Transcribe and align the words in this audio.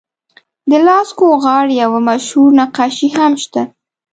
د 0.69 0.71
لاسکو 0.87 1.25
غار 1.43 1.67
یوه 1.81 1.99
مشهور 2.09 2.49
نقاشي 2.59 3.09
هم 3.17 3.31
شته. 3.43 3.61